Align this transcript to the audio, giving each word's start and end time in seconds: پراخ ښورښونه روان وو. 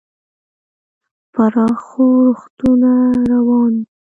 پراخ 1.33 1.77
ښورښونه 1.87 2.93
روان 3.29 3.73
وو. 3.81 3.87